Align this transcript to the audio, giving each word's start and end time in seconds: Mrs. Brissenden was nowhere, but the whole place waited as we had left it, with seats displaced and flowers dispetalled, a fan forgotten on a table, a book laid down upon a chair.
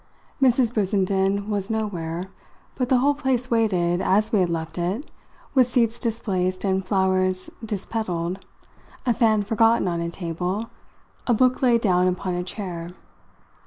Mrs. 0.41 0.73
Brissenden 0.73 1.47
was 1.47 1.69
nowhere, 1.69 2.23
but 2.73 2.89
the 2.89 2.97
whole 2.97 3.13
place 3.13 3.51
waited 3.51 4.01
as 4.01 4.33
we 4.33 4.39
had 4.39 4.49
left 4.49 4.79
it, 4.79 5.11
with 5.53 5.67
seats 5.67 5.99
displaced 5.99 6.63
and 6.63 6.83
flowers 6.83 7.51
dispetalled, 7.63 8.43
a 9.05 9.13
fan 9.13 9.43
forgotten 9.43 9.87
on 9.87 10.01
a 10.01 10.09
table, 10.09 10.71
a 11.27 11.35
book 11.35 11.61
laid 11.61 11.81
down 11.81 12.07
upon 12.07 12.33
a 12.33 12.41
chair. 12.43 12.89